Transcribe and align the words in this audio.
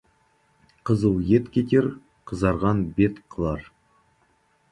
Қызыл 0.89 1.19
ет 1.39 1.49
кетер, 1.57 1.89
қызарған 2.31 2.81
бет 3.01 3.23
қылар. 3.35 3.69